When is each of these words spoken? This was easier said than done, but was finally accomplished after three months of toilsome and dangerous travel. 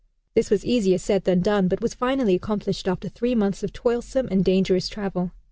This 0.33 0.49
was 0.49 0.65
easier 0.65 0.97
said 0.97 1.25
than 1.25 1.41
done, 1.41 1.67
but 1.67 1.79
was 1.79 1.93
finally 1.93 2.33
accomplished 2.33 2.87
after 2.87 3.07
three 3.07 3.35
months 3.35 3.61
of 3.61 3.71
toilsome 3.71 4.27
and 4.31 4.43
dangerous 4.43 4.89
travel. 4.89 5.31